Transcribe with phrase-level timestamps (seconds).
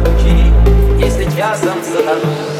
[0.00, 0.52] руки,
[0.98, 2.51] если я сам затону?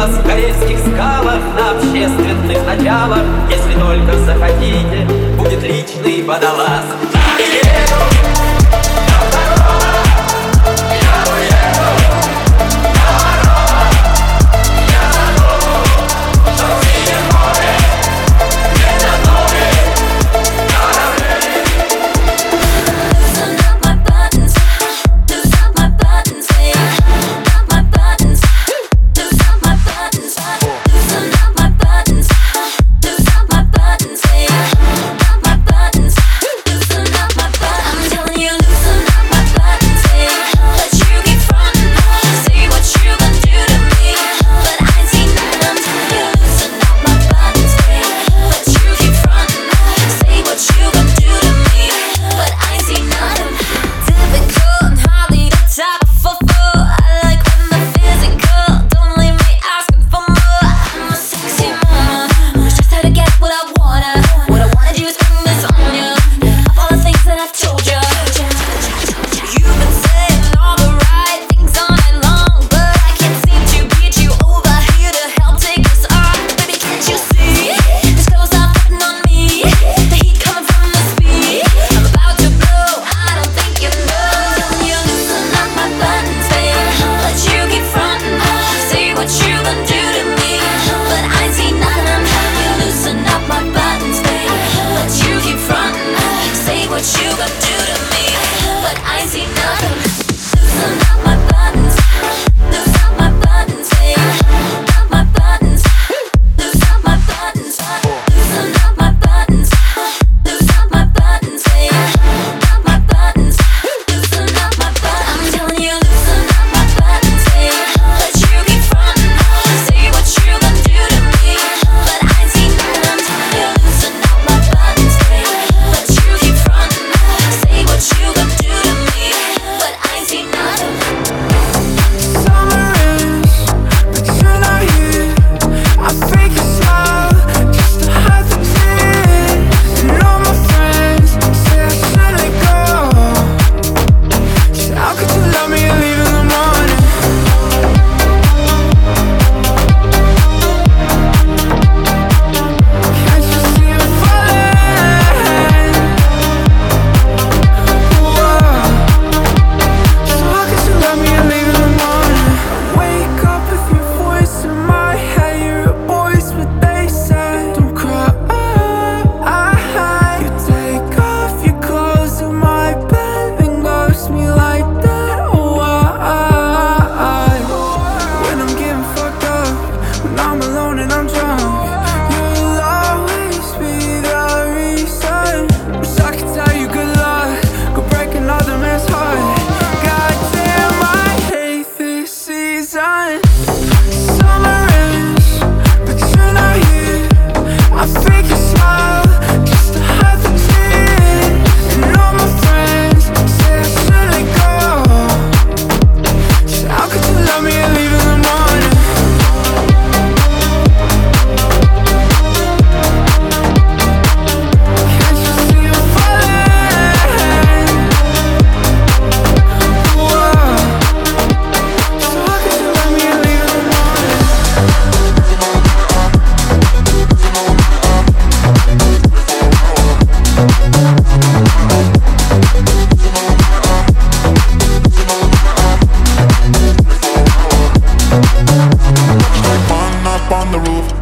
[0.00, 3.22] вас в карельских скалах На общественных началах.
[3.50, 6.84] Если только захотите Будет личный водолаз.
[7.12, 7.89] На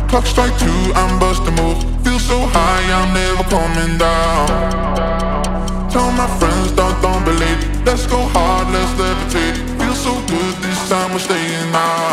[0.09, 1.85] Clock strike two, I'm busting moves.
[2.03, 4.49] Feel so high, I'm never coming down.
[5.91, 7.61] Tell my friends, don't, don't believe.
[7.85, 9.57] Let's go hard, let's levitate.
[9.79, 12.08] Feel so good this time, we're staying out.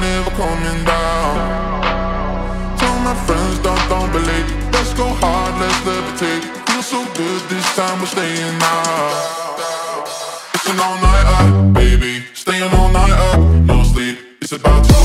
[0.00, 1.36] Never coming down.
[2.78, 4.48] Tell my friends, don't, don't believe.
[4.72, 6.42] Let's go hard, let's levitate.
[6.68, 9.58] Feel so good this time, we're staying out.
[10.54, 12.24] It's an all night up, baby.
[12.32, 14.18] Staying all night up, no sleep.
[14.40, 15.00] It's about to